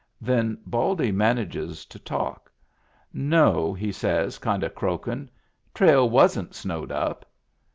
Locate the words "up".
6.91-7.23